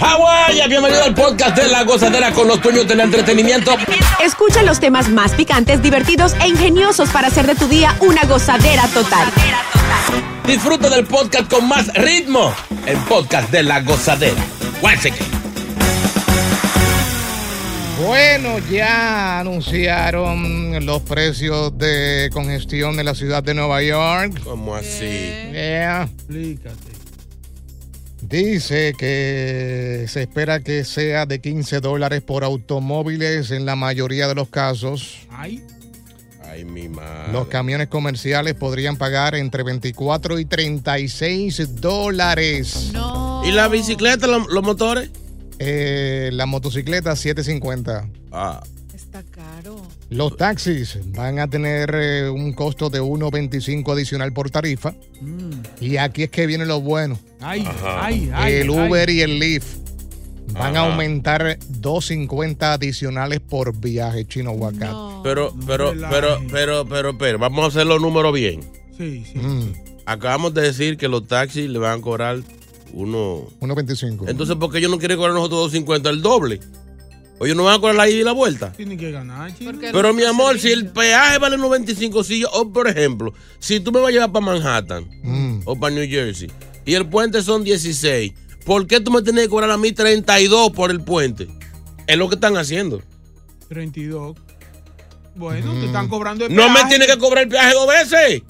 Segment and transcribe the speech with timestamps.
[0.00, 3.72] Hawái, bienvenido al podcast de La Gozadera con los dueños del entretenimiento.
[4.24, 8.88] Escucha los temas más picantes, divertidos e ingeniosos para hacer de tu día una gozadera
[8.88, 9.28] total.
[10.46, 12.50] Disfruta del podcast con más ritmo.
[12.86, 14.42] El podcast de La Gozadera.
[18.02, 24.40] Bueno, ya anunciaron los precios de congestión de la ciudad de Nueva York.
[24.44, 25.30] ¿Cómo así?
[25.52, 26.04] Yeah.
[26.04, 26.89] Explícate.
[28.30, 34.36] Dice que se espera que sea de 15 dólares por automóviles en la mayoría de
[34.36, 35.26] los casos.
[35.30, 35.64] Ay.
[36.44, 37.32] Ay, mi madre.
[37.32, 42.92] Los camiones comerciales podrían pagar entre 24 y 36 dólares.
[43.44, 45.10] ¿Y la bicicleta, lo- los, motores?
[45.58, 48.08] Eh, la motocicleta 750.
[48.32, 48.62] Ah.
[50.10, 54.92] Los taxis van a tener eh, un costo de 1.25 adicional por tarifa.
[55.80, 57.18] Y aquí es que viene lo bueno.
[57.40, 58.54] Ay, ay, ay.
[58.54, 58.88] el ay.
[58.88, 59.76] Uber y el Lyft
[60.52, 60.90] van a Ajá.
[60.90, 64.92] aumentar 2.50 adicionales por viaje chino Huacat.
[65.22, 66.14] Pero, pero, relaje.
[66.14, 68.60] pero, pero, pero, pero, vamos a hacer los números bien.
[68.98, 69.38] Sí, sí.
[69.38, 69.72] Mm,
[70.06, 72.38] Acabamos de decir que los taxis le van a cobrar
[72.92, 73.46] uno.
[73.60, 74.28] 1.25.
[74.28, 76.58] Entonces, ¿por qué ellos no quieren cobrar nosotros 2.50 el doble?
[77.42, 78.70] O ellos no van a cobrar la ida y la vuelta.
[78.74, 79.72] Tienen que ganar, chino.
[79.80, 83.90] Pero mi amor, si el peaje vale 95, si yo, o por ejemplo, si tú
[83.92, 85.60] me vas a llevar para Manhattan Mm.
[85.64, 86.50] o para New Jersey
[86.84, 88.32] y el puente son 16,
[88.66, 91.48] ¿por qué tú me tienes que cobrar a mí 32 por el puente?
[92.06, 93.00] Es lo que están haciendo.
[93.70, 94.36] 32.
[95.34, 96.88] Bueno, te están cobrando el No me peaje.
[96.90, 98.42] tienes que cobrar el peaje dos veces.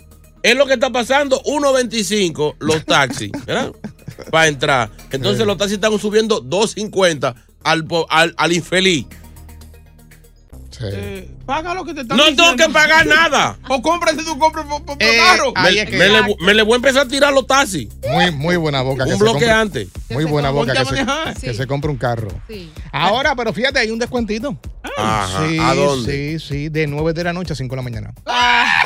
[0.42, 1.40] Es lo que está pasando.
[1.44, 3.70] 1.25 los taxis, ¿verdad?
[4.32, 4.90] Para entrar.
[5.12, 7.34] Entonces los taxis están subiendo 2.50
[7.64, 9.06] al, al, al infeliz.
[10.70, 10.86] Sí.
[10.86, 12.54] Eh, paga lo que te están No diciendo.
[12.56, 13.58] tengo que pagar nada.
[13.68, 15.52] O cómprate tu compra por, por Eh, carro.
[15.62, 17.88] Me, es que- me le, me le voy a empezar a tirar los taxis.
[18.08, 19.04] Muy, muy buena boca.
[19.04, 19.88] que Un bloque compre- antes.
[20.08, 21.04] Muy buena boca que se,
[21.46, 22.28] que se compre un carro.
[22.48, 22.72] Sí.
[22.92, 24.56] Ahora, pero fíjate, hay un descuentito.
[24.96, 25.46] Ajá.
[25.48, 26.38] Sí, ¿A dónde?
[26.38, 28.14] sí, sí, de 9 de la noche a 5 de la mañana.
[28.24, 28.84] Ah,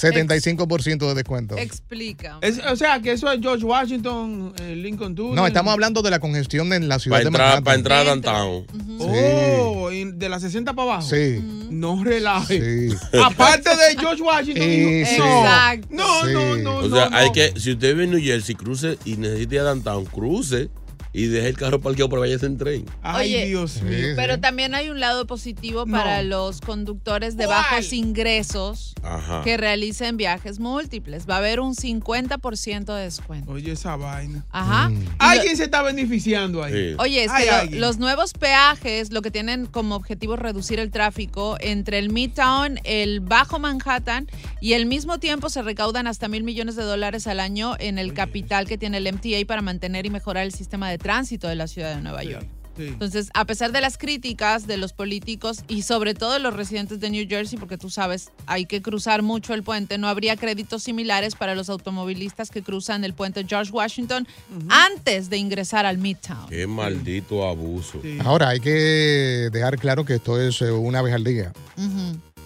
[0.00, 1.56] 75% de descuento.
[1.56, 2.38] explica.
[2.40, 5.34] Es- o sea, que eso es George Washington, eh, Lincoln Tunnel.
[5.34, 7.64] No, estamos hablando de la congestión en la ciudad Para de entrar, Manhattan.
[7.64, 8.66] para entrar a downtown.
[9.00, 11.08] Oh, y de las 60 para abajo.
[11.08, 12.90] Sí, No relaje.
[12.90, 12.96] sí.
[13.24, 14.62] Aparte de George Washington.
[14.64, 15.18] Sí, sí.
[15.18, 15.38] no.
[15.40, 15.88] Exacto.
[15.90, 16.32] No, Sí.
[16.32, 16.76] no, no.
[16.76, 17.16] O sea, no.
[17.16, 20.68] hay que, si usted vive en New Jersey, cruce y necesita ir a downtown, cruce
[21.12, 22.84] y deje el carro parqueado para vaya en tren.
[23.02, 24.08] Ay, Oye, Dios mío.
[24.16, 25.96] Pero también hay un lado positivo No.
[25.96, 27.58] para los conductores de ¿Cuál?
[27.58, 29.42] bajos ingresos Ajá.
[29.42, 31.26] que realicen viajes múltiples.
[31.28, 33.52] Va a haber un 50% de descuento.
[33.52, 34.44] Oye, esa vaina.
[34.50, 34.90] Ajá.
[34.90, 35.04] Mm.
[35.18, 36.72] Alguien se está beneficiando ahí.
[36.90, 36.96] Sí.
[36.98, 37.80] Oye, es Hay que lo- alguien.
[37.80, 42.80] los nuevos peajes lo que tienen como objetivo es reducir el tráfico entre el Midtown,
[42.84, 44.26] el Bajo Manhattan
[44.60, 48.12] y al mismo tiempo se recaudan hasta mil millones de dólares al año en el
[48.14, 51.66] capital que tiene el MTA para mantener y mejorar el sistema de tránsito de la
[51.66, 52.46] ciudad de Nueva York.
[52.76, 52.86] Sí.
[52.86, 57.00] Entonces, a pesar de las críticas de los políticos y sobre todo de los residentes
[57.00, 60.84] de New Jersey, porque tú sabes, hay que cruzar mucho el puente, no habría créditos
[60.84, 64.28] similares para los automovilistas que cruzan el puente George Washington
[64.68, 66.50] antes de ingresar al Midtown.
[66.50, 68.00] Qué maldito abuso.
[68.00, 68.18] Sí.
[68.24, 71.52] Ahora, hay que dejar claro que esto es eh, una vez al día.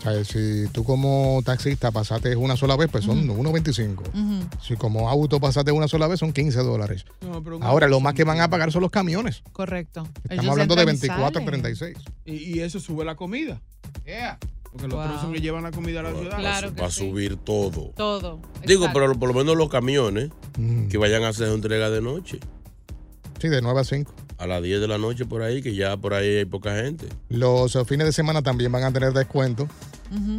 [0.02, 4.00] Sea, si tú como taxista pasaste una sola vez, pues son 1.25.
[4.00, 4.49] Ujú.
[4.60, 7.04] Si como auto pasaste una sola vez, son 15 dólares.
[7.20, 8.26] No, pero un Ahora, lo más que 1.25.
[8.26, 9.43] van a pagar son los camiones.
[9.52, 10.02] Correcto.
[10.25, 11.46] Estamos Ellos hablando de entran y 24 a salen.
[11.46, 11.96] 36.
[12.25, 13.60] Y, y eso sube la comida.
[14.72, 15.04] Porque los Wow.
[15.04, 16.38] otros son que llevan la comida a la ciudad.
[16.38, 17.00] Claro Va a sí.
[17.00, 17.93] subir todo.
[17.94, 18.40] Todo.
[18.66, 19.00] Digo, Exacto.
[19.00, 20.88] pero por lo menos los camiones Mm.
[20.88, 22.38] que vayan a hacer entrega de noche.
[23.38, 24.12] Sí, de 9 a 5.
[24.38, 27.06] A las 10 de la noche por ahí, que ya por ahí hay poca gente.
[27.28, 29.69] Los fines de semana también van a tener descuento.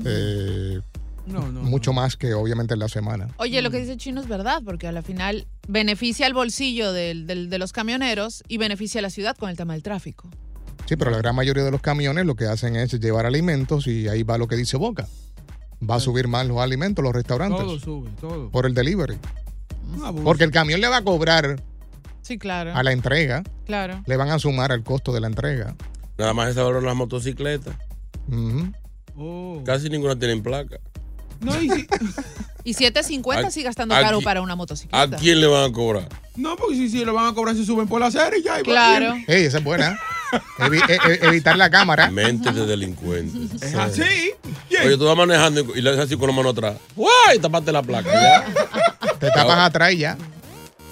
[0.06, 0.82] Eh,
[1.26, 1.62] No, no.
[1.64, 3.30] mucho más que obviamente en la semana.
[3.38, 7.26] Oye, lo que dice Chino es verdad, porque a la final beneficia el bolsillo del-
[7.28, 10.30] del- de los camioneros y beneficia a la ciudad con el tema del tráfico.
[10.86, 14.10] Sí, pero la gran mayoría de los camiones lo que hacen es llevar alimentos y
[14.10, 15.08] ahí va lo que dice Boca.
[15.90, 18.50] Va a subir más los alimentos, los restaurantes, Todo sube, todo.
[18.52, 19.18] por el delivery.
[20.24, 21.62] Porque el camión le va a cobrar
[22.22, 22.74] Sí, claro.
[22.76, 24.02] a la entrega, Claro.
[24.06, 25.76] le van a sumar al costo de la entrega.
[26.18, 27.76] Nada más esa valor las motocicletas.
[28.28, 28.72] Ujú.
[29.18, 29.62] Oh.
[29.66, 30.78] Casi ninguna tienen placa.
[31.40, 31.88] No, y si-
[32.66, 35.18] Y 7.50 ¿A- sigue estando a caro para una ¿A motocicleta.
[35.18, 36.08] quién le van a cobrar?
[36.38, 38.60] no, porque si, si lo van a cobrar, se suben por la serie y ya.
[38.62, 39.16] y Claro.
[39.28, 40.00] Ey, esa es buena.
[40.60, 42.10] Evi- e- e- evitar la cámara.
[42.10, 43.62] Mente de delincuentes.
[43.62, 44.32] Es así.
[44.84, 46.78] Oye, tú vas manejando y y le haces así con la mano atrás.
[46.96, 47.38] ¡Guay!
[47.42, 48.10] Tapaste la placa.
[48.12, 48.46] Ya.
[49.20, 50.18] Te tapas atrás y ya.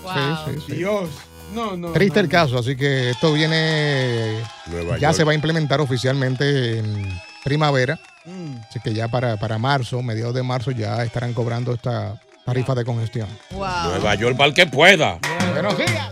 [0.03, 0.13] Wow.
[0.13, 0.75] Sí, sí, sí.
[0.75, 1.09] Dios.
[1.55, 1.91] No, no.
[1.93, 5.15] Triste no, el caso, así que esto viene, Nueva ya York.
[5.15, 8.57] se va a implementar oficialmente en primavera, Mm.
[8.69, 12.85] así que ya para, para marzo, mediados de marzo, ya estarán cobrando esta tarifa de
[12.85, 13.27] congestión.
[13.51, 13.65] Wow.
[13.89, 15.19] Nueva York para el que pueda.
[15.53, 16.09] Buenos días.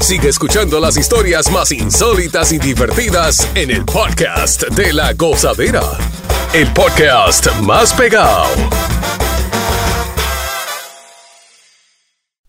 [0.00, 5.82] Sigue escuchando las historias más insólitas y divertidas en el podcast de la gozadera.
[6.52, 8.46] El podcast más pegado.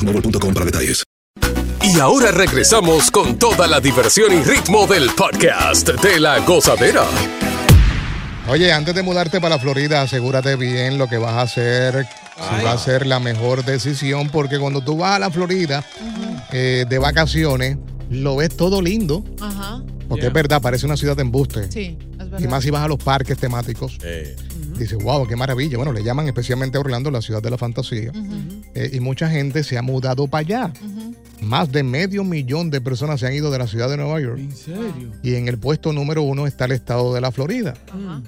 [0.00, 1.04] boostmobile.com para detalles.
[1.82, 7.04] Y ahora regresamos con toda la diversión y ritmo del podcast de la gozadera.
[8.48, 12.06] Oye, antes de mudarte para Florida, asegúrate bien lo que vas a hacer,
[12.36, 15.84] si va a ser la mejor decisión, porque cuando tú vas a la Florida
[16.52, 17.78] eh, de vacaciones,
[18.10, 19.82] lo ves todo lindo, Ajá.
[20.08, 21.70] porque es verdad, parece una ciudad de embuste.
[21.70, 22.40] Sí, es verdad.
[22.40, 23.98] Y más si vas a los parques temáticos.
[24.02, 24.36] Eh,
[24.84, 25.76] Dices, wow, qué maravilla.
[25.76, 28.12] Bueno, le llaman especialmente a Orlando la ciudad de la fantasía.
[28.74, 30.72] Eh, y mucha gente se ha mudado para allá.
[31.42, 34.38] Más de medio millón de personas se han ido de la ciudad de Nueva York.
[34.38, 35.12] ¿En serio?
[35.22, 37.74] Y en el puesto número uno está el estado de la Florida.
[37.88, 38.22] Ajá.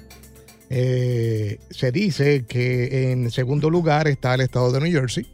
[0.69, 5.27] Eh, se dice que en segundo lugar está el estado de New Jersey.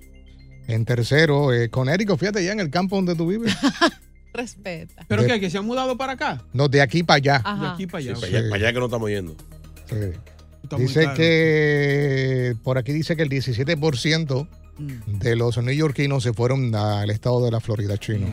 [0.67, 2.19] En tercero, eh, Connecticut.
[2.19, 3.53] Fíjate ya en el campo donde tú vives.
[4.33, 5.05] Respeta.
[5.07, 5.39] ¿Pero De- qué?
[5.39, 6.43] ¿Que se han mudado para acá?
[6.53, 7.39] No, de aquí para allá.
[7.59, 8.19] De aquí para sí, allá.
[8.19, 9.35] para, allá, para allá que no estamos yendo.
[9.89, 9.95] Sí.
[10.77, 11.15] Dice caro.
[11.17, 14.47] que por aquí dice que el 17%
[14.77, 15.19] Mm.
[15.19, 18.27] de los neoyorquinos se fueron al estado de la Florida chino.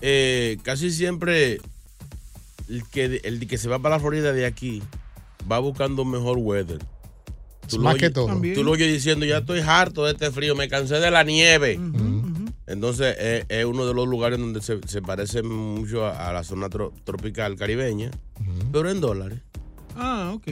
[0.00, 1.60] Eh, casi siempre
[2.68, 4.82] el que, el que se va para la Florida de aquí
[5.50, 6.78] va buscando un mejor weather.
[7.68, 8.26] Tú Más lo que todo.
[8.28, 8.54] También.
[8.54, 11.78] Tú lo oyes diciendo, ya estoy harto de este frío, me cansé de la nieve.
[12.66, 16.44] Entonces eh, es uno de los lugares donde se, se parece mucho a, a la
[16.44, 18.10] zona tro- tropical caribeña,
[18.72, 19.40] pero en dólares.
[19.96, 20.46] Ah, ok.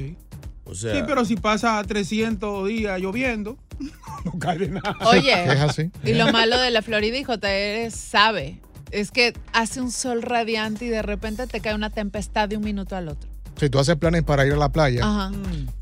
[0.65, 3.57] O sea, Sí, pero si pasa 300 días lloviendo,
[4.25, 4.97] no cae de nada.
[5.07, 5.91] Oye, Es así.
[6.05, 10.87] y lo malo de la Florida, y JR sabe, es que hace un sol radiante
[10.87, 13.29] y de repente te cae una tempestad de un minuto al otro.
[13.57, 15.31] Si tú haces planes para ir a la playa, Ajá.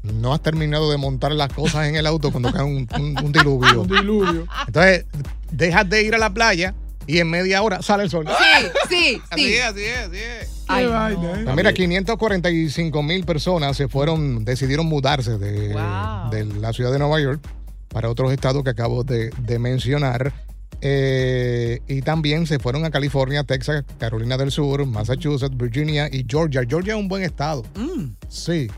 [0.02, 3.32] no has terminado de montar las cosas en el auto cuando cae un, un- un
[3.32, 3.82] diluvio.
[3.82, 4.46] Un diluvio.
[4.66, 5.06] Entonces,
[5.50, 6.74] dejas de ir a la playa
[7.06, 8.26] y en media hora sale el sol.
[8.28, 9.54] Sí, sí, Así sí.
[9.54, 10.62] es, así es, así es.
[10.68, 11.34] Ay, no.
[11.36, 11.42] ¿eh?
[11.44, 16.30] Pues mira, 545 mil personas se fueron, decidieron mudarse de, Wow.
[16.30, 17.40] de la ciudad de Nueva York
[17.88, 20.32] para otros estados que acabo de, de mencionar.
[20.84, 26.62] Eh, y también se fueron a California, Texas, Carolina del Sur, Massachusetts, Virginia y Georgia.
[26.68, 27.62] Georgia es un buen estado.
[27.76, 28.14] Mm.
[28.28, 28.68] Sí.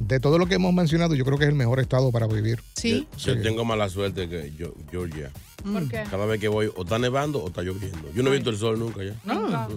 [0.00, 2.60] De todo lo que hemos mencionado, yo creo que es el mejor estado para vivir.
[2.74, 3.06] Sí.
[3.18, 5.30] Yo tengo mala suerte que yo, Georgia.
[5.62, 6.02] ¿Por qué?
[6.10, 8.12] Cada vez que voy, o está nevando o está lloviendo.
[8.14, 9.14] Yo no he visto el sol nunca ya.
[9.24, 9.68] Mm.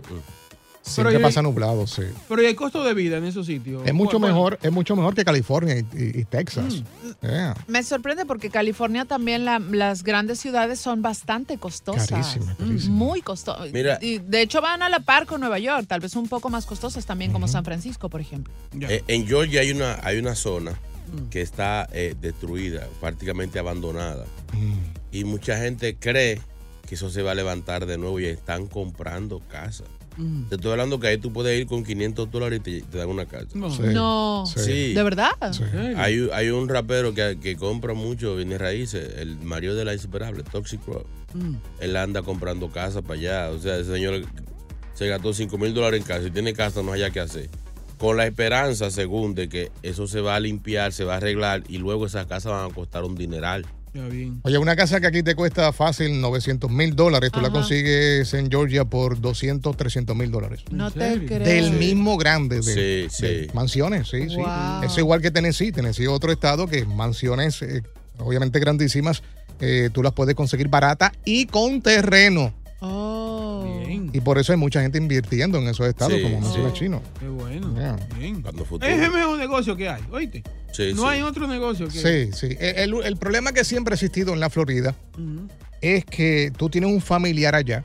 [0.85, 2.03] Siempre Pero, pasa nublado, sí.
[2.29, 3.81] Pero ¿y el costo de vida en esos sitios?
[3.87, 6.83] Es mucho Bueno, mejor, es mucho mejor que California y, y- y Texas.
[7.23, 7.25] Mm.
[7.25, 7.55] Yeah.
[7.67, 12.07] Me sorprende porque California también la- las grandes ciudades son bastante costosas.
[12.07, 13.71] Carísimas, Mm, Muy costosas.
[13.73, 13.97] Mira.
[13.99, 16.67] Y de hecho van a la par con Nueva York, tal vez un poco más
[16.67, 18.53] costosas también como San Francisco, por ejemplo.
[18.81, 21.29] Eh, en Georgia hay una, hay una zona Mm.
[21.29, 24.25] que está eh, destruida, prácticamente abandonada.
[24.53, 25.15] Mm.
[25.17, 26.39] Y mucha gente cree
[26.87, 29.87] que eso se va a levantar de nuevo y están comprando casas.
[30.17, 30.43] Mm.
[30.43, 33.09] Te estoy hablando que ahí tú puedes ir con 500 dólares y te, te dan
[33.09, 33.47] una casa.
[33.53, 33.69] No.
[33.69, 33.83] Sí.
[33.83, 34.43] No.
[34.45, 34.93] Sí.
[34.93, 35.31] ¿De verdad?
[35.97, 40.43] Hay, hay un rapero que, que compra mucho bienes raíces, el Mario de la Insuperable,
[40.43, 41.05] Toxic Rock.
[41.33, 41.55] Mm.
[41.79, 43.49] Él anda comprando casa para allá.
[43.51, 44.23] O sea, ese señor
[44.93, 47.49] se gastó 5 mil dólares en casa y tiene casa, no haya que hacer.
[47.97, 51.63] Con la esperanza, según, de que eso se va a limpiar, se va a arreglar
[51.67, 53.65] y luego esas casas van a costar un dineral.
[53.95, 54.41] Ya bien.
[54.43, 58.51] Oye, una casa que aquí te cuesta fácil 900 mil dólares, tú la consigues en
[58.51, 60.59] Georgia por 200, 300 mil dólares.
[60.69, 61.27] No te serio?
[61.29, 61.39] creo.
[61.39, 61.71] Del Sí.
[61.79, 63.25] mismo grande de, Sí, sí.
[63.25, 64.35] de mansiones, sí, sí.
[64.35, 64.83] Wow.
[64.83, 65.71] Es igual que Tennessee.
[65.71, 67.83] Tennessee es otro estado que mansiones, eh,
[68.19, 69.23] obviamente grandísimas,
[69.61, 72.53] eh, tú las puedes conseguir baratas y con terreno.
[72.81, 73.14] Oh.
[74.15, 76.75] Y por eso hay mucha gente invirtiendo en esos estados, Sí, como menciona sí.
[76.75, 77.01] Chino.
[77.19, 77.73] Qué bueno.
[77.75, 77.97] Yeah.
[78.17, 78.41] Bien.
[78.81, 80.41] Es el mejor negocio que hay, oíste.
[80.71, 81.07] Sí, no sí.
[81.09, 82.55] hay otro negocio que Sí, sí.
[82.57, 84.95] E, El, el problema que siempre ha existido en la Florida
[85.81, 87.83] es que tú tienes un familiar allá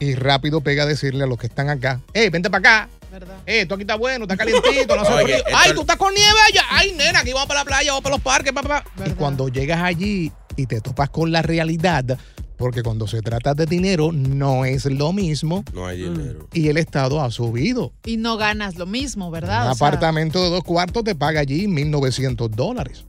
[0.00, 2.88] y rápido pega a decirle a los que están acá, hey, vente para acá.
[3.12, 3.36] ¿Verdad?
[3.46, 5.36] Eh, esto aquí está bueno, está calientito, no hace frío.
[5.54, 6.64] Ay, tú estás con nieve allá.
[6.70, 8.82] Ay, nena, aquí vamos para la playa, vamos para los parques, papá.
[8.96, 9.16] Y ¿Verdad?
[9.16, 12.18] cuando llegas allí y te topas con la realidad,
[12.56, 16.48] porque cuando se trata de dinero no es lo mismo No hay dinero.
[16.52, 17.92] y el Estado ha subido.
[18.04, 19.66] Y no ganas lo mismo, ¿verdad?
[19.66, 23.04] Un O sea, apartamento de dos cuartos te paga allí 1.900 dólares.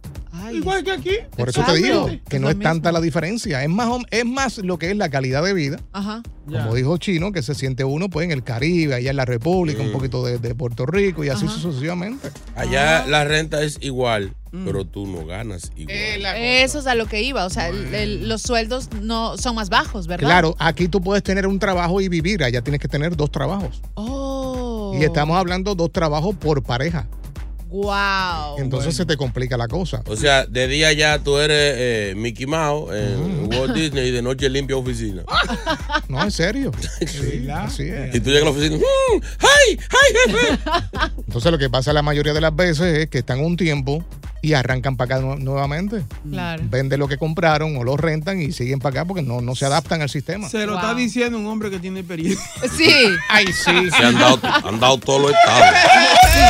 [0.47, 1.11] Ay, Igual que aquí.
[1.35, 3.63] Por eso te digo que no es tanta la diferencia.
[3.63, 5.79] Es más, es más lo que es la calidad de vida.
[5.93, 6.21] Ajá.
[6.45, 9.81] Como dijo Chino, que se siente uno pues en el Caribe, allá en la República,
[9.81, 9.93] un Mm.
[9.93, 11.55] poquito de, de Puerto Rico y así Ajá.
[11.59, 12.29] sucesivamente.
[12.55, 14.33] Allá la renta es igual,
[14.65, 15.97] pero tú no ganas igual.
[16.37, 17.45] Eso es a lo que iba.
[17.45, 20.25] O sea, el- el- los sueldos no son más bajos, ¿verdad?
[20.25, 23.81] Claro, aquí tú puedes tener un trabajo y vivir, allá tienes que tener dos trabajos.
[23.95, 24.95] Oh.
[24.97, 27.07] Y estamos hablando dos trabajos por pareja.
[27.69, 28.57] Wow.
[28.59, 30.01] Entonces se te complica la cosa.
[30.07, 34.21] O sea, de día ya tú eres eh, Mickey Mouse en Walt Disney y de
[34.21, 35.23] noche limpia oficina.
[36.07, 36.71] No, en serio.
[37.05, 37.65] Sí, ¿Verdad?
[37.65, 38.15] así es.
[38.15, 39.79] Y tú llegas a la oficina, "Mm, ¡ay!
[39.79, 40.59] ¡ay, jefe!
[41.27, 44.03] Entonces lo que pasa la mayoría de las veces es que están un tiempo
[44.41, 46.03] y arrancan para acá nu- nuevamente.
[46.29, 46.63] Claro.
[46.69, 49.65] Venden lo que compraron o lo rentan y siguen para acá porque no, no se
[49.65, 50.47] adaptan al sistema.
[50.47, 50.81] Se lo Wow.
[50.81, 52.45] está diciendo un hombre que tiene experiencia.
[52.75, 52.89] Sí.
[53.29, 53.89] Ay, sí.
[53.91, 55.65] Se han dado, han dado todos los estados.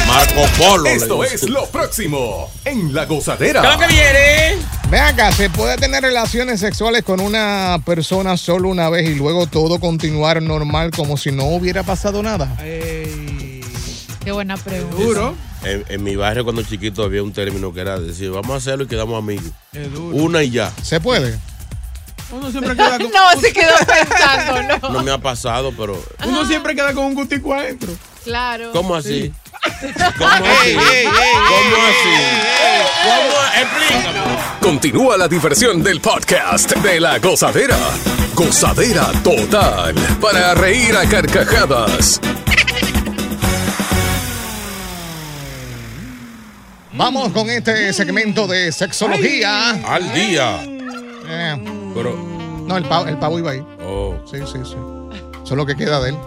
[0.08, 0.86] Marco Polo.
[0.90, 3.62] Esto es lo próximo en La Gozadera.
[3.62, 4.56] ¿Qué lo que viene?
[4.90, 9.48] Ven acá, ¿se puede tener relaciones sexuales con una persona solo una vez y luego
[9.48, 12.56] todo continuar normal como si no hubiera pasado nada?
[12.64, 13.62] Ey,
[14.24, 14.96] Qué buena pregunta.
[14.98, 15.36] duro.
[15.64, 18.84] En, en mi barrio cuando chiquito había un término que era decir, vamos a hacerlo
[18.86, 19.46] y quedamos amigos.
[19.74, 20.16] Duro.
[20.18, 20.72] Una y ya.
[20.84, 21.38] ¿Se puede?
[22.32, 25.04] Uno siempre queda con, No, se quedó pensando, No no.
[25.04, 27.92] me ha pasado, pero uno siempre queda con un gustico adentro.
[28.24, 28.72] Claro.
[28.74, 29.32] ¿cómo así?
[30.18, 30.76] ¿Cómo así?
[30.76, 32.16] ¿Cómo así?
[33.04, 33.38] ¿Cómo?
[33.62, 34.20] Explícame.
[34.62, 37.78] Continúa la diversión del podcast de La Gozadera.
[38.34, 42.20] Gozadera total para reír a carcajadas.
[46.94, 49.72] Vamos con este segmento de sexología.
[49.88, 50.60] Al día.
[51.30, 52.16] Eh, Pero,
[52.66, 53.64] no, el pavo, el pavo iba ahí.
[53.84, 54.76] oh, Sí, sí, sí.
[55.44, 56.18] Eso es lo que queda de él.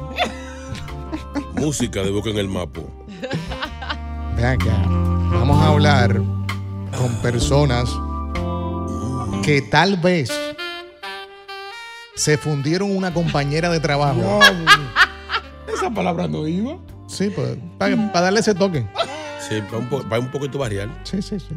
[1.54, 2.80] música de boca en el mapa.
[4.36, 4.82] Ven acá.
[4.86, 6.20] Vamos a hablar
[6.96, 7.88] con personas
[9.42, 10.30] que tal vez
[12.14, 14.40] se fundieron una compañera de trabajo.
[15.72, 16.76] Esa palabra no iba.
[17.06, 18.86] Sí, pues, para, para darle ese toque.
[19.48, 20.88] Sí, va un, po- va un poquito variar.
[21.04, 21.54] Sí, sí, sí.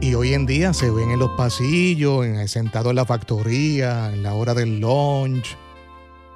[0.00, 4.22] Y hoy en día se ven en los pasillos, en, sentados en la factoría, en
[4.22, 5.56] la hora del lunch.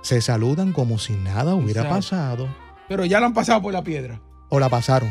[0.03, 1.97] Se saludan como si nada hubiera Exacto.
[1.97, 2.49] pasado.
[2.89, 4.21] Pero ya lo han pasado por la piedra.
[4.49, 5.11] O la pasaron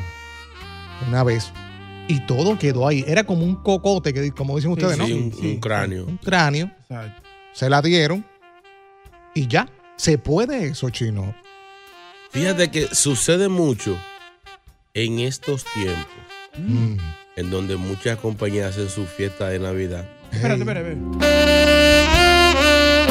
[1.07, 1.51] una vez.
[2.07, 3.03] Y todo quedó ahí.
[3.07, 5.05] Era como un cocote, que, como dicen ustedes, Sí, ¿no?
[5.05, 5.51] un, Sí.
[5.53, 6.05] un cráneo.
[6.05, 6.71] Un cráneo.
[6.81, 7.21] Exacto.
[7.53, 8.25] Se la dieron.
[9.35, 9.67] Y ya.
[9.97, 11.35] Se puede eso, chino.
[12.31, 13.97] Fíjate que sucede mucho
[14.93, 16.05] en estos tiempos,
[16.57, 16.97] Mm.
[17.35, 20.05] en donde muchas compañías hacen su fiesta de Navidad.
[20.31, 21.27] Espérate, espérate, espérate.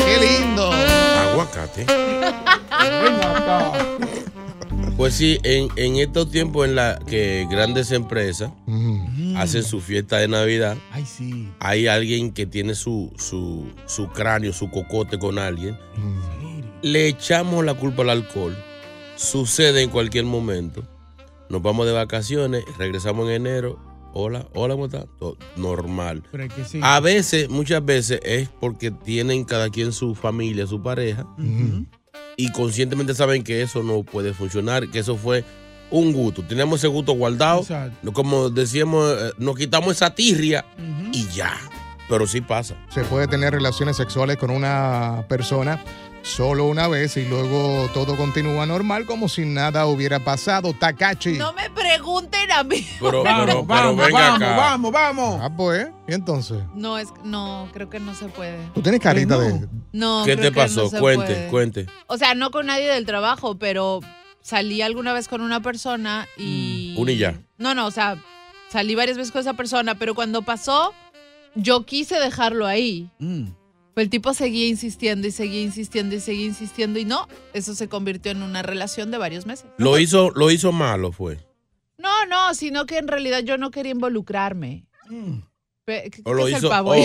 [0.05, 0.71] ¡Qué lindo!
[0.73, 1.87] Aguacate.
[4.97, 8.51] Pues sí, en, en estos tiempos en la que grandes empresas
[9.37, 11.51] hacen su fiesta de Navidad, Ay, sí.
[11.61, 15.77] hay alguien que tiene su, su, su cráneo, su cocote con alguien,
[16.81, 18.57] le echamos la culpa al alcohol,
[19.17, 20.83] sucede en cualquier momento,
[21.51, 23.79] nos vamos de vacaciones, regresamos en enero,
[24.15, 25.05] hola, hola, ¿cómo está?
[25.19, 26.23] Todo normal.
[26.33, 26.81] Pero es que sí.
[26.83, 31.27] A veces, muchas veces es porque tienen cada quien su familia, su pareja,
[32.37, 35.45] y conscientemente saben que eso no puede funcionar, que eso fue
[35.91, 36.43] un gusto.
[36.43, 37.63] Tenemos ese gusto guardado,
[38.03, 40.65] no- como decíamos, eh, nos quitamos esa tirria
[41.13, 41.55] y ya.
[42.09, 42.77] Pero sí pasa.
[42.95, 45.83] Se puede tener relaciones sexuales con una persona
[46.27, 50.75] solo una vez y luego todo continúa normal como si nada hubiera pasado.
[50.75, 51.35] Takachi.
[51.39, 52.87] No me pregunten a mí.
[53.01, 54.57] Pero, Vamos, pero, pero vamos, venga vamos, acá.
[54.57, 55.41] vamos, vamos.
[55.43, 55.89] Ah, pues.
[56.09, 56.59] ¿Y entonces?
[56.75, 58.59] No, es, no, creo que no se puede.
[58.75, 59.69] Tú tienes carita de.
[59.93, 60.83] No, ¿Qué creo te que pasó?
[60.85, 61.49] no se cuente, puede.
[61.49, 61.87] cuente.
[62.09, 64.01] O sea, no con nadie del trabajo, pero
[64.41, 66.95] salí alguna vez con una persona y...
[66.99, 67.41] Un y ya.
[67.59, 68.23] No, no, o sea,
[68.69, 70.93] salí varias veces con esa persona, pero cuando pasó,
[71.55, 73.11] yo quise dejarlo ahí.
[73.19, 73.47] Mm.
[73.97, 77.89] Pero el tipo seguía insistiendo y seguía insistiendo y seguía insistiendo y no, eso se
[77.89, 79.65] convirtió en una relación de varios meses.
[79.79, 81.39] Lo hizo, lo hizo malo, fue.
[81.97, 84.85] No, no, sino que en realidad yo no quería involucrarme.
[85.87, 86.69] ¿Qué O lo es el hizo.
[86.69, 86.91] pavo?
[86.91, 86.97] o-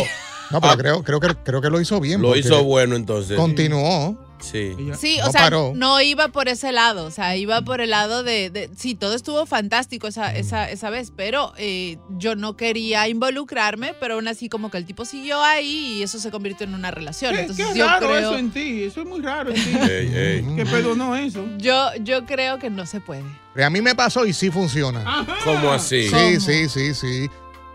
[0.51, 0.77] No, pero Ah.
[0.77, 2.21] creo, creo, que, creo que lo hizo bien.
[2.21, 3.37] lo hizo bueno entonces.
[3.37, 4.17] Continuó.
[4.41, 4.75] Sí.
[4.97, 5.71] Sí, No o sea, paró.
[5.75, 9.13] no iba por ese lado, o sea, iba por el lado de, de- sí, todo
[9.13, 14.49] estuvo fantástico esa, esa, esa vez, pero eh, yo no quería involucrarme, pero aún así
[14.49, 17.33] como que el tipo siguió ahí y eso se convirtió en una relación.
[17.35, 18.83] Qué, Entonces qué yo raro creo, eso en ti.
[18.83, 19.71] Eso es muy raro en ti.
[19.89, 20.55] Ey, ey.
[20.55, 21.45] ¿Qué perdonó eso?
[21.57, 23.23] yo, yo creo que no se puede.
[23.63, 25.25] A mí me pasó y sí funciona.
[25.43, 26.07] ¿Cómo así?
[26.09, 27.29] Sí, sí, sí, sí.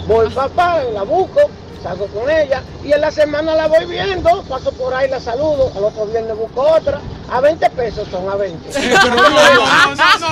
[0.06, 1.40] Voy papá, la busco,
[1.82, 5.72] salgo con ella y en la semana la voy viendo, paso por ahí, la saludo,
[5.76, 7.00] al otro viernes busco otra.
[7.32, 8.70] A 20 pesos son a 20.
[8.72, 10.26] Pero no, no, no, no, no,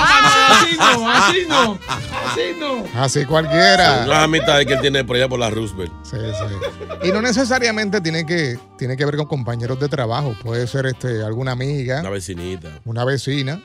[0.51, 1.79] así no, así no,
[2.27, 3.01] así no.
[3.01, 4.05] Así cualquiera.
[4.05, 5.93] Las amistades que él tiene por allá por la Roosevelt.
[6.03, 7.07] Sí, sí.
[7.09, 10.35] Y no necesariamente tiene que, tiene que ver con compañeros de trabajo.
[10.43, 12.69] Puede ser este, alguna amiga, Una vecinita.
[12.85, 13.63] una vecina,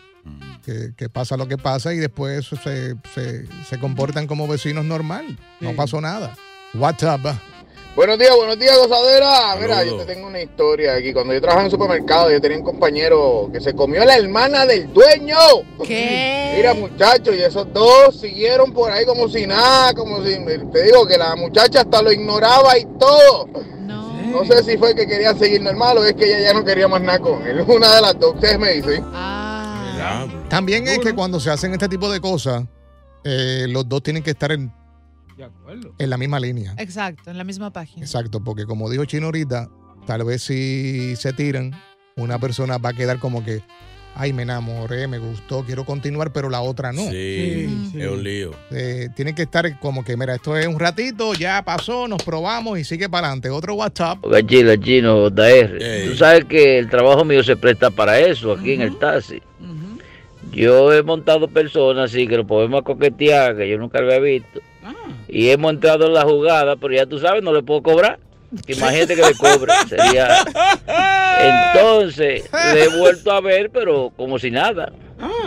[0.64, 5.40] que, que pasa lo que pasa y después se, se, se comportan como vecinos normal.
[5.60, 5.76] No Sí.
[5.76, 6.36] pasó nada.
[6.76, 7.22] WhatsApp.
[7.96, 9.56] Buenos días, buenos días, gozadera.
[9.62, 11.14] Mira, yo te tengo una historia aquí.
[11.14, 14.66] Cuando yo trabajaba en el supermercado, yo tenía un compañero que se comió la hermana
[14.66, 15.38] del dueño.
[15.86, 16.54] ¿Qué?
[16.58, 20.36] Mira, muchachos, y esos dos siguieron por ahí como si nada, como si.
[20.72, 23.48] Te digo que la muchacha hasta lo ignoraba y todo.
[23.82, 24.24] No.
[24.24, 26.88] No sé si fue que querían seguir normal o es que ella ya no quería
[26.88, 27.62] más nada con él.
[27.68, 29.04] Una de las dos, ustedes me dicen.
[29.14, 30.26] Ah.
[30.50, 32.64] También es que cuando se hacen este tipo de cosas,
[33.24, 34.74] eh, los dos tienen que estar en,
[35.38, 35.94] De acuerdo.
[35.98, 36.76] en la misma línea.
[36.78, 38.06] Exacto, en la misma página.
[38.06, 39.70] Exacto, porque como dijo Chino ahorita,
[40.06, 41.72] tal vez si se tiran,
[42.16, 43.62] una persona va a quedar como que,
[44.16, 47.02] ay, me enamoré, me gustó, quiero continuar, pero la otra no.
[47.04, 48.02] Sí, Sí, sí.
[48.02, 48.52] es un lío.
[48.70, 52.78] Eh, tienen que estar como que, mira, esto es un ratito, ya pasó, nos probamos
[52.78, 53.50] y sigue para adelante.
[53.50, 54.20] Otro WhatsApp.
[54.30, 55.82] Gachila, chino, JR.
[55.82, 56.10] Ey.
[56.10, 59.42] Tú sabes que el trabajo mío se presta para eso aquí en el taxi.
[60.52, 64.62] Yo he montado personas así que lo podemos coquetear, que yo nunca lo había visto.
[65.34, 65.38] Ah.
[65.38, 68.20] Y hemos entrado en la jugada, pero ya tú sabes, no le puedo cobrar.
[68.68, 69.74] Imagínate que le cobre.
[69.90, 70.46] Sería.
[71.74, 72.44] Entonces,
[72.74, 74.92] le he vuelto a ver, pero como si nada.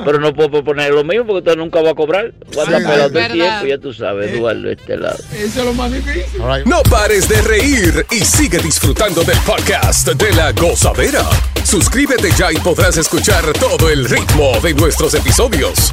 [0.04, 2.32] Pero no puedo proponer lo mismo porque usted nunca va a cobrar.
[2.48, 5.18] Estar Sí, el tiempo, ya tú sabes, Eduardo, de este lado.
[5.32, 6.40] Eso es lo más difícil.
[6.64, 11.22] No pares de reír y sigue disfrutando del podcast de la gozadera.
[11.64, 15.92] Suscríbete ya y podrás escuchar todo el ritmo de nuestros episodios.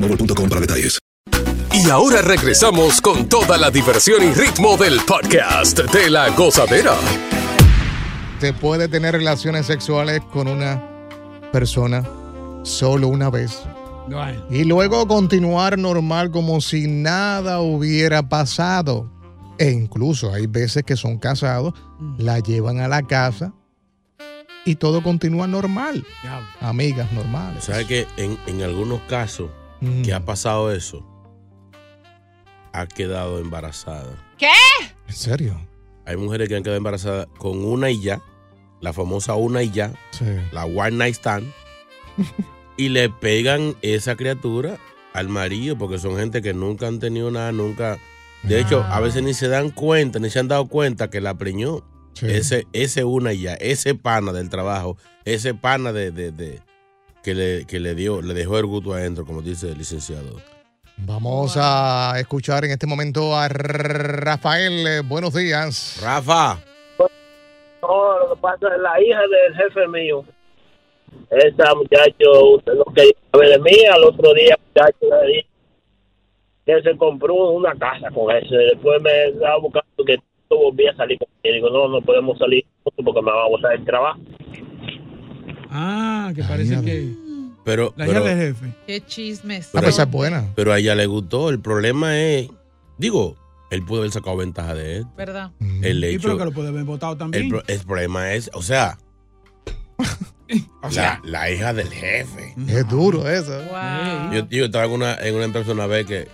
[0.00, 0.98] boostmobile.com para detalles.
[1.72, 6.94] Y ahora regresamos con toda la diversión y ritmo del podcast de la gozadera.
[8.40, 10.82] Se puede tener relaciones sexuales con una
[11.52, 12.04] persona
[12.62, 13.60] solo una vez
[14.08, 14.42] No hay.
[14.50, 19.10] y luego continuar normal como si nada hubiera pasado.
[19.58, 21.72] E incluso hay veces que son casados,
[22.18, 23.52] la llevan a la casa
[24.66, 26.04] y todo continúa normal.
[26.60, 27.64] Amigas normales.
[27.64, 29.48] ¿Sabes que en, en algunos casos
[29.80, 30.02] Mm.
[30.02, 31.04] que ha pasado eso,
[32.72, 34.14] ha quedado embarazada?
[34.38, 34.50] ¿Qué?
[35.08, 35.60] ¿En serio?
[36.04, 38.20] Hay mujeres que han quedado embarazadas con una y ya,
[38.80, 39.92] la famosa una y ya,
[40.52, 41.50] la one night stand,
[42.76, 44.78] y le pegan esa criatura
[45.12, 47.98] al marido porque son gente que nunca han tenido nada, nunca.
[48.42, 51.34] De hecho, a veces ni se dan cuenta, ni se han dado cuenta que la
[51.34, 51.84] preñó.
[52.22, 56.62] Ese, ese una y ya, ese pana del trabajo, ese pana de, de- de-
[57.26, 60.36] que, le, que le dio, le dejó el gusto adentro, como dice el licenciado.
[60.98, 64.86] Vamos a escuchar en este momento a Rafael.
[64.86, 66.00] Eh, Buenos días.
[66.00, 66.60] Rafa.
[67.82, 70.24] No, lo que pasa es la hija del jefe mío.
[71.30, 73.86] Esa muchacho, usted no quería saber de mí.
[73.92, 75.46] Al otro día, muchacho, le dije
[76.64, 78.54] que se compró una casa con ese.
[78.54, 80.16] Después me estaba buscando que
[80.48, 81.54] volví a salir con él.
[81.54, 84.20] Digo, no, no podemos salir porque me va a botar el trabajo.
[85.78, 87.12] Ah, que parece que.
[87.64, 88.72] Pero, La hija pero, del jefe.
[88.86, 89.66] Qué chismes.
[89.74, 90.44] Ah, pues esa es buena.
[90.54, 91.50] pero a ella le gustó.
[91.50, 92.48] El problema es,
[92.96, 93.36] digo,
[93.70, 95.06] él pudo haber sacado ventaja de él.
[95.16, 95.50] ¿Verdad?
[95.82, 97.44] El Sí, hecho, pero que lo puede haber votado también.
[97.44, 98.98] el, pro- el problema es, o sea,
[100.92, 102.54] la, la hija del jefe.
[102.68, 103.60] Es duro eso.
[104.32, 106.28] Yo, yo estaba en una, en una empresa una vez que,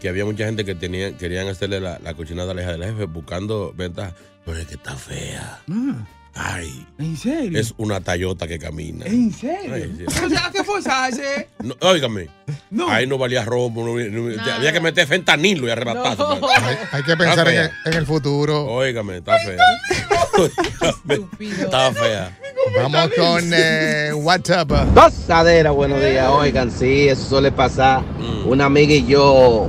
[0.00, 2.84] que había mucha gente que tenía, querían hacerle la, la cochinada a la hija del
[2.84, 4.14] jefe buscando ventaja.
[4.44, 5.60] Pero es que está fea.
[5.68, 6.06] Ah,
[6.38, 6.86] Ay.
[6.98, 7.58] ¿En serio?
[7.58, 9.06] Es una Tayota que camina.
[9.06, 9.72] ¿En serio?
[9.74, 10.04] Ay, sí.
[10.24, 11.48] O sea, ¿qué forzarse?
[11.62, 12.28] No, óigame.
[12.70, 12.88] No.
[12.90, 13.84] Ahí no valía robo.
[13.84, 16.16] no- no- había que meter fentanilo y arrebatar.
[16.18, 18.66] Hay, hay que pensar en el, en el futuro.
[18.66, 19.56] Óigame, está fea.
[21.40, 22.38] está fea.
[22.82, 24.70] Vamos con eh, WhatsApp.
[24.94, 26.28] Gozadera, buenos días.
[26.30, 28.02] Oigan, sí, eso suele pasar.
[28.44, 29.68] Una amiga y yo,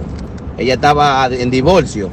[0.58, 2.10] ella estaba en divorcio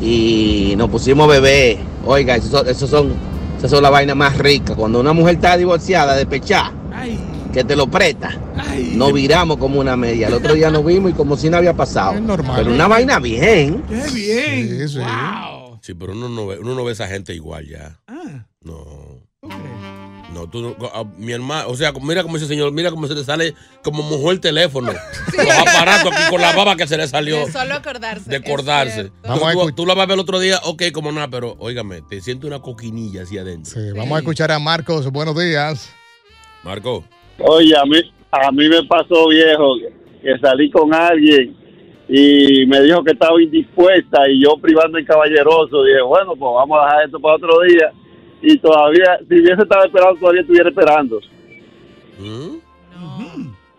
[0.00, 1.78] y nos pusimos bebé.
[2.06, 3.12] Oiga, eso, eso son,
[3.58, 4.76] esas son las vainas más ricas.
[4.76, 6.72] Cuando una mujer está divorciada, despechada,
[7.52, 8.36] que te lo presta,
[8.94, 10.28] nos viramos como una media.
[10.28, 12.14] El otro día nos vimos y como si no había pasado.
[12.56, 13.82] Pero una vaina bien.
[13.88, 14.68] ¡Qué bien!
[14.68, 14.98] Sí, sí.
[14.98, 15.78] ¡Wow!
[15.80, 17.98] Sí, pero uno no ve, uno no ve esa gente igual ya.
[18.08, 19.03] Ah, No.
[20.44, 23.14] No, tú no- a- mi hermano, o sea, mira cómo ese señor, mira cómo se
[23.14, 24.92] le sale, como mojó el teléfono.
[25.36, 27.46] Los aparatos aquí con la baba que se le salió.
[27.46, 28.28] De solo acordarse.
[28.30, 29.10] De acordarse.
[29.22, 29.74] Vamos a tú, escuchar.
[29.76, 32.46] tú la vas a ver el otro día, ok, como nada, pero óigame, te siento
[32.46, 33.72] una coquinilla hacia adentro.
[33.72, 35.10] Sí, Vamos a escuchar a Marcos.
[35.10, 35.92] Buenos días.
[36.62, 37.04] Marco.
[37.38, 37.98] Oye, a mí,
[38.30, 39.74] a mí me pasó viejo
[40.22, 41.56] que salí con alguien
[42.08, 46.78] y me dijo que estaba indispuesta y yo privando en caballeroso dije, bueno, pues vamos
[46.80, 47.92] a dejar esto para otro día
[48.42, 51.20] y todavía, si hubiese estado esperando, todavía estuviera esperando.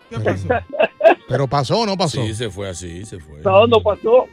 [0.09, 0.47] ¿Qué pasó?
[1.27, 2.21] Pero pasó o no pasó.
[2.25, 3.39] Sí, se fue así, se fue.
[3.41, 4.27] No, no pasó.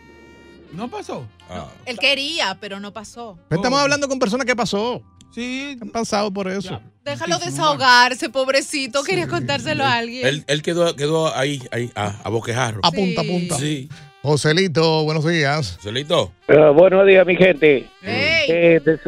[0.72, 1.26] ¿No pasó?
[1.50, 1.68] Ah.
[1.84, 3.38] Él quería, pero no pasó.
[3.48, 5.02] Pero Estamos hablando con personas que pasó.
[5.30, 5.76] Sí.
[5.82, 6.80] Han pasado por eso.
[7.04, 9.02] Déjalo desahogarse, pobrecito.
[9.02, 10.26] Quería contárselo a alguien.
[10.26, 12.80] Él, él quedó, quedó ahí, ahí a, a boquejarro.
[12.82, 13.56] A punta a punta.
[13.56, 13.88] Sí.
[14.22, 15.76] Joselito, buenos días.
[15.76, 16.32] Joselito.
[16.48, 17.88] Eh, buenos días, mi gente.
[18.02, 19.00] Eh, des-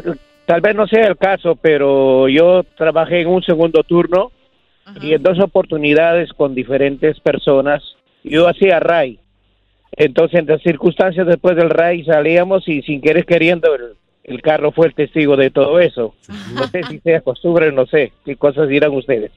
[0.46, 4.30] tal vez no sea el caso, pero yo trabajé en un segundo turno
[5.00, 7.82] y en dos oportunidades con diferentes personas.
[8.22, 9.18] Yo hacía RAI.
[9.96, 14.72] Entonces, en las circunstancias después del RAI salíamos y sin querer queriendo el, el carro
[14.72, 16.14] fue el testigo de todo eso.
[16.54, 19.30] No sé si sea costumbre, no sé qué cosas dirán ustedes.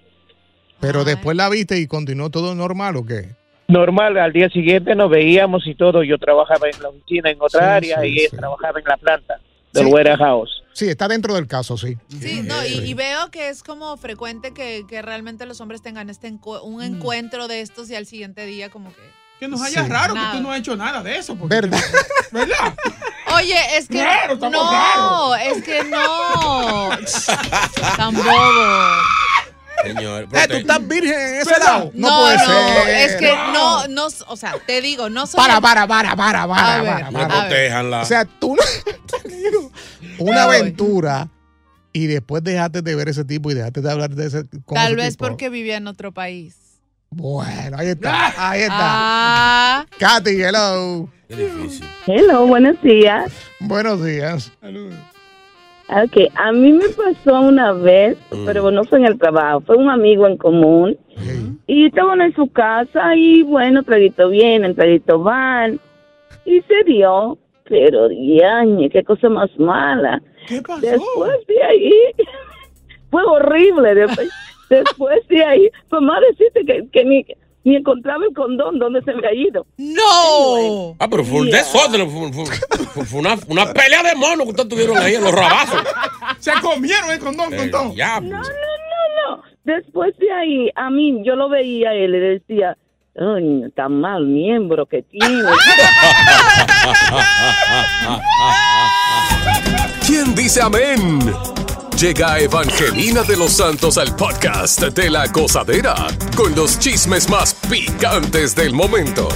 [0.79, 3.35] Pero después la viste y continuó todo normal o qué?
[3.69, 6.01] normal, al día siguiente nos veíamos y todo.
[6.01, 8.37] Yo trabajaba en la oficina en otra Sí, área sí, y él sí.
[8.37, 9.39] trabajaba en la planta
[9.73, 9.91] del Sí.
[9.91, 10.63] warehouse.
[10.77, 11.97] Sí, está dentro del caso, sí.
[12.21, 16.07] Sí, no, y, y veo que es como frecuente que, que realmente los hombres tengan
[16.11, 19.01] este encu- un encuentro de estos y al siguiente día como que...
[19.39, 19.89] Que nos haya Sí.
[19.89, 20.31] raro Nada.
[20.33, 21.35] que tú no has hecho nada de eso.
[21.35, 21.79] porque- ¿Verdad?
[22.31, 22.75] ¿Verdad?
[23.37, 23.95] Oye, es que...
[24.01, 26.89] Claro, no, es que no.
[27.97, 29.01] Tan bobo.
[29.83, 31.91] Señor, Eh, ¿Tú estás virgen en ese lado?
[31.93, 32.89] No, puede ser.
[33.09, 35.37] es que no, no, o sea, te digo, no soy...
[35.37, 37.27] Para, para, para, para, A para, ver, para, No para.
[37.41, 38.01] protéjanla.
[38.01, 38.63] O sea, tú no
[40.19, 41.29] una aventura
[41.93, 44.87] y después dejaste de ver ese tipo y dejaste de hablar de ese con Tal
[44.93, 45.25] ese vez tipo.
[45.27, 46.55] porque vivía en otro país.
[47.09, 48.77] Bueno, ahí está, ahí está.
[48.79, 51.09] Ah, Katy, hello.
[51.27, 51.87] Qué difícil.
[52.05, 53.31] Hello, buenos días.
[53.59, 54.51] Buenos días.
[55.89, 58.45] Ok, a mí me pasó una vez, Mm.
[58.45, 60.97] pero no fue en el trabajo, fue un amigo en común.
[61.65, 65.79] Y estaban en su casa y bueno, traguito vienen, traguito van.
[66.45, 70.21] Y se dio, pero diañe, qué cosa más mala.
[70.47, 70.79] ¿Qué pasó?
[70.81, 71.93] Después de ahí,
[73.11, 73.95] fue horrible.
[73.95, 74.29] Después,
[74.69, 75.69] después de ahí,
[76.01, 77.25] más decirte que, que ni,
[77.67, 79.65] ni encontraba el condón donde se me ha ido.
[79.77, 80.95] ¡No!
[80.99, 81.57] Ah, pero fue un Yeah.
[81.57, 82.45] desorden, fue, fue-
[82.93, 85.81] fue- fue una, una pelea de monos que ustedes tuvieron ahí en los rabazos.
[86.39, 87.89] Se comieron el condón con El todo.
[87.89, 88.29] diablo.
[88.29, 89.43] No, no, no, no.
[89.65, 92.77] Después de ahí, a mí, yo lo veía a él y le decía,
[93.19, 95.43] ay, tan mal miembro que tiene.
[100.05, 101.19] ¿Quién dice amén?
[101.99, 105.95] Llega Evangelina de los Santos al podcast de la gozadera
[106.35, 109.27] con los chismes más picantes del momento.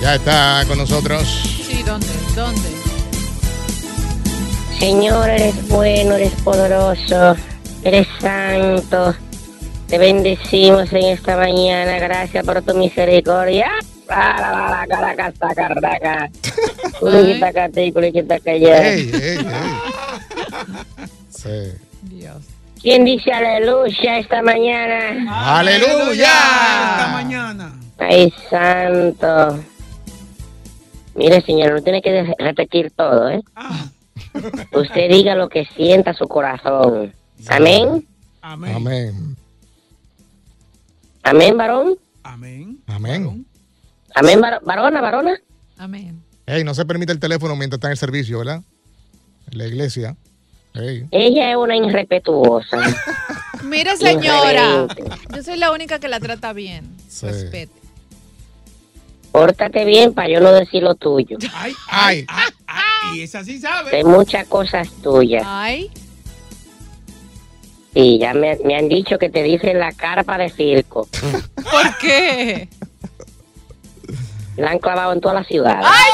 [0.00, 1.22] Ya está con nosotros.
[1.68, 2.06] Sí, ¿dónde?
[2.34, 2.68] ¿Dónde?
[4.78, 7.36] Señor, eres bueno, eres poderoso,
[7.84, 9.14] eres santo.
[9.86, 11.98] Te bendecimos en esta mañana.
[11.98, 13.70] Gracias por tu misericordia.
[21.30, 21.72] Sí.
[22.02, 22.44] Dios.
[22.82, 25.58] ¿Quién dice aleluya esta mañana?
[25.58, 26.26] ¡Aleluya!
[26.96, 27.72] Esta mañana.
[27.98, 29.62] Ay, santo.
[31.14, 33.42] Mire, señor, no tiene que repetir todo, ¿eh?
[34.72, 37.12] Usted diga lo que sienta su corazón.
[37.48, 38.06] Amén.
[38.40, 38.74] Amén.
[38.74, 39.36] Amén.
[41.22, 41.96] Amén, varón.
[42.22, 42.78] Amén.
[42.86, 43.46] Amén.
[44.14, 45.40] Amén, var- varona, varona.
[45.78, 46.22] Amén.
[46.46, 48.62] Ey, no se permite el teléfono mientras está en el servicio, ¿verdad?
[49.50, 50.16] En la iglesia.
[50.74, 51.06] Ey.
[51.10, 52.78] Ella es una irrespetuosa.
[53.64, 54.86] Mire, señora,
[55.34, 56.88] yo soy la única que la trata bien.
[57.08, 57.26] Sí.
[57.26, 57.72] Respete.
[59.32, 61.36] Pórtate bien para yo no decir lo tuyo.
[61.54, 63.96] Ay, ay, ay, ay, Y esa sí sabe.
[63.96, 65.44] Hay muchas cosas tuyas.
[65.46, 65.90] Ay,
[67.94, 71.08] Y ya me, me han dicho que te dicen la carpa de circo.
[71.54, 72.68] ¿por qué?
[74.60, 75.80] La han clavado en toda la ciudad.
[75.82, 76.10] ¡Ay,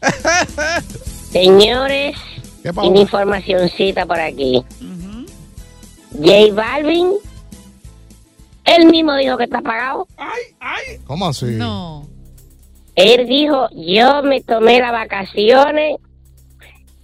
[1.30, 2.16] Señores,
[2.62, 2.88] ¿Qué pasó?
[2.88, 4.64] una informacioncita por aquí.
[6.14, 7.12] J Balvin,
[8.64, 10.06] él mismo dijo que está pagado.
[10.16, 10.98] Ay, ay.
[11.06, 11.46] ¿Cómo así?
[11.52, 12.00] no?
[12.02, 12.08] No.
[12.94, 15.96] Él dijo, yo me tomé las vacaciones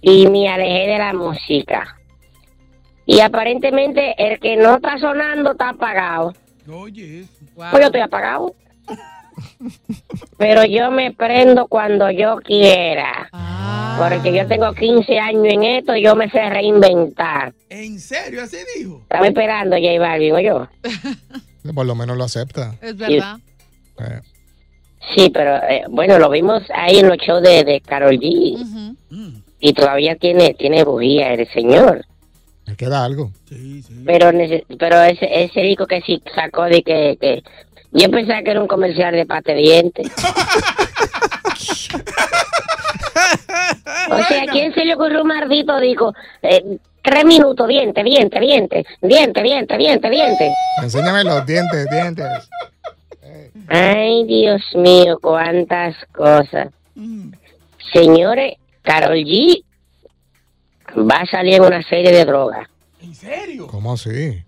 [0.01, 1.97] y me alejé de la música.
[3.07, 6.33] Y aparentemente el que no está sonando está apagado.
[6.71, 7.25] Oye.
[7.55, 7.71] Wow.
[7.71, 8.53] Pues yo estoy apagado.
[10.37, 13.29] Pero yo me prendo cuando yo quiera.
[13.33, 13.97] Ah.
[13.99, 17.53] Porque yo tengo 15 años en esto y yo me sé reinventar.
[17.69, 18.43] ¿En serio?
[18.43, 18.99] ¿Así dijo?
[19.03, 20.67] Estaba esperando J Balvin, ¿o yo?
[21.75, 22.75] Por lo menos lo acepta.
[22.81, 23.37] Es verdad.
[23.99, 24.21] Eh,
[25.15, 28.53] Sí, pero eh, bueno, lo vimos ahí en los shows de, de Carol G.
[28.61, 29.41] Ujú.
[29.59, 32.05] Y todavía tiene, tiene bujía el señor.
[32.65, 33.31] le queda algo.
[33.47, 34.03] Sí, sí.
[34.05, 34.29] Pero
[34.77, 37.43] pero ese, ese disco que sí sacó de que, que
[37.91, 40.03] yo pensaba que era un comercial de pate diente.
[44.11, 46.13] o sea, ¿quién se le ocurrió un maldito disco?
[46.41, 50.51] Eh, tres minutos, diente, diente, diente, diente, diente, diente, diente.
[50.83, 52.27] Enséñame los dientes, dientes.
[53.67, 56.69] Ay, Dios mío, cuántas cosas.
[57.93, 59.63] Señores, Carol G
[60.97, 62.67] va a salir en una serie de drogas.
[63.01, 63.67] ¿En serio?
[63.67, 64.43] ¿Cómo así?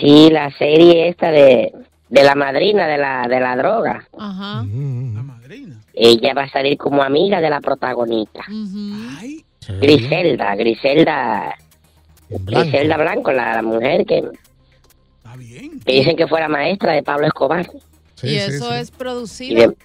[0.00, 1.72] Sí, la serie esta de,
[2.14, 4.06] de la madrina de la, de la droga.
[4.18, 4.62] Ajá.
[4.62, 5.80] Mm, La madrina.
[5.92, 8.44] Ella va a salir como amiga de la protagonista.
[9.18, 9.44] Ay,
[9.80, 11.54] Griselda, Griselda.
[12.28, 12.44] Blanco.
[12.70, 15.80] Griselda Blanco, la, la mujer que, está bien.
[15.80, 17.66] que dicen que fue la maestra de Pablo Escobar.
[18.14, 18.76] Sí, y sí, eso sí.
[18.76, 19.70] es producido.
[19.70, 19.76] de-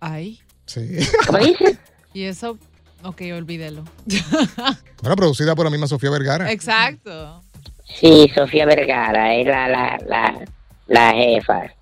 [0.00, 0.40] Ay.
[0.66, 0.98] Sí.
[1.26, 1.78] ¿Cómo dice?
[2.14, 2.58] Y eso,
[3.02, 3.84] Ok, olvídelo.
[5.02, 6.50] Bueno, producida por la misma Sofía Vergara.
[6.50, 7.42] Exacto.
[7.84, 10.44] Sí, Sofía Vergara es la, la, la,
[10.86, 11.72] la jefa.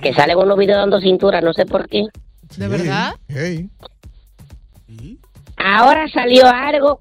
[0.00, 2.06] Que sale en unos videos dando cintura, no sé por qué.
[2.56, 3.14] ¿De verdad?
[3.28, 3.70] Hey.
[5.56, 7.00] Ahora salió algo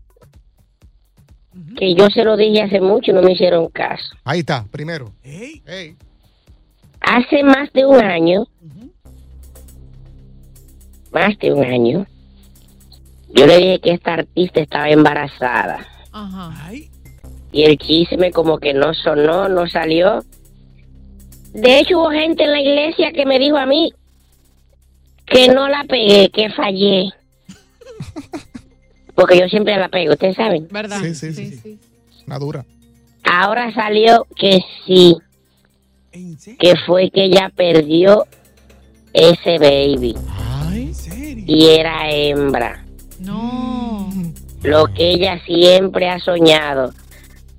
[1.78, 4.04] que yo se lo dije hace mucho y no me hicieron caso.
[4.24, 5.12] Ahí está, primero.
[7.02, 8.46] Hace más de un año,
[11.12, 12.06] más de un año,
[13.34, 15.88] yo le dije que esta artista estaba embarazada.
[16.12, 16.72] Ajá.
[17.52, 20.24] Y el chisme como que no sonó, no salió.
[21.54, 23.94] De hecho, hubo gente en la iglesia que me dijo a mí
[25.26, 27.12] que no la pegué, que fallé.
[29.16, 30.68] Porque yo siempre la pego, ustedes saben.
[30.70, 31.00] ¿Verdad?
[31.02, 31.52] Sí, sí, sí.
[31.52, 31.80] sí.
[32.28, 32.66] Una dura.
[33.24, 35.18] Ahora salió que sí.
[36.12, 38.26] Que fue que ella perdió
[39.14, 40.16] ese baby.
[41.46, 42.86] Y era hembra.
[43.20, 44.10] No.
[44.64, 46.94] Lo que ella siempre ha soñado.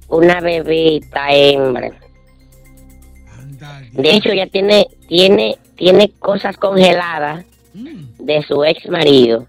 [0.08, 2.01] Una bebita hembra.
[3.92, 9.46] De hecho, ella tiene, tiene, tiene cosas congeladas de su ex marido.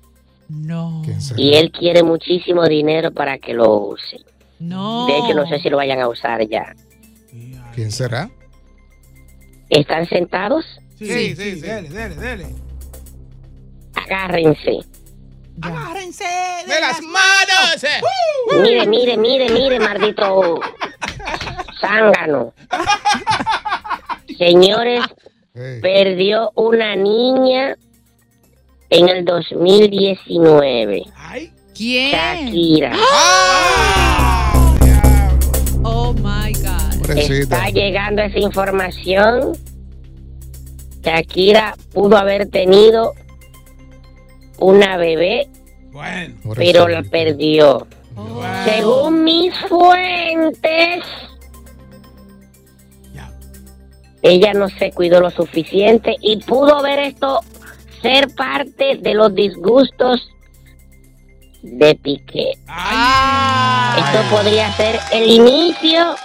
[0.49, 1.01] No.
[1.37, 4.19] Y él quiere muchísimo dinero para que lo use.
[4.59, 5.07] No.
[5.07, 6.75] De hecho, no sé si lo vayan a usar ya.
[7.73, 8.29] ¿Quién será?
[9.69, 10.65] ¿Están sentados?
[10.97, 11.61] Sí, sí, sí.
[11.61, 12.45] Dele, dele, dele.
[13.95, 14.79] Agárrense.
[15.61, 16.25] Agárrense
[16.67, 17.85] de las manos.
[18.61, 20.59] Mire, mire, mire, mire, maldito
[21.81, 22.53] zángano.
[24.37, 25.01] Señores,
[25.81, 27.75] perdió una niña
[28.89, 31.03] en el 2019.
[31.75, 32.11] ¿Quién?
[32.11, 32.95] Shakira.
[35.83, 37.17] Oh my God.
[37.17, 39.57] Está llegando esa información.
[41.01, 43.13] Shakira pudo haber tenido
[44.59, 45.49] una bebé,
[46.55, 47.87] pero la perdió.
[48.63, 51.03] Según mis fuentes,
[54.23, 57.41] ella no se cuidó lo suficiente y pudo ver esto
[58.01, 60.29] ser parte de los disgustos
[61.61, 62.51] de Piqué.
[63.97, 66.15] Esto podría ser el inicio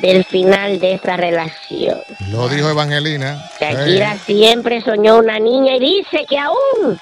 [0.00, 1.98] del final de esta relación.
[2.30, 3.50] Lo dijo Evangelina.
[3.60, 6.98] Shakira siempre soñó una niña y dice que aún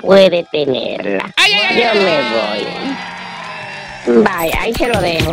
[0.00, 1.32] puede tenerla.
[1.76, 2.20] Yo me
[4.14, 4.22] voy.
[4.22, 5.32] Bye, ahí se lo dejo.